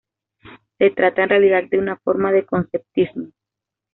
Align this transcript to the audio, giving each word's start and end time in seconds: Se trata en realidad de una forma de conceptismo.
Se 0.79 0.89
trata 0.89 1.21
en 1.21 1.29
realidad 1.29 1.65
de 1.69 1.77
una 1.77 1.95
forma 1.95 2.31
de 2.31 2.43
conceptismo. 2.43 3.27